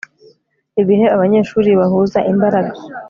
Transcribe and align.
Ibihe 0.81 1.05
abanyeshuri 1.15 1.69
bahuza 1.79 2.19
imbaraga 2.31 2.73